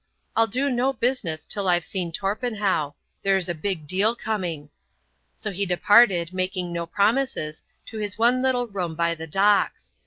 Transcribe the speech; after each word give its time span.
"I'll 0.35 0.47
do 0.47 0.67
no 0.67 0.93
business 0.93 1.45
till 1.45 1.67
I've 1.67 1.85
seen 1.85 2.11
Torpenhow. 2.11 2.95
There's 3.21 3.47
a 3.47 3.53
big 3.53 3.85
deal 3.85 4.15
coming." 4.15 4.71
So 5.35 5.51
he 5.51 5.63
departed, 5.67 6.33
making 6.33 6.73
no 6.73 6.87
promises, 6.87 7.61
to 7.85 7.99
his 7.99 8.17
one 8.17 8.41
little 8.41 8.65
room 8.65 8.95
by 8.95 9.13
the 9.13 9.27
Docks. 9.27 9.93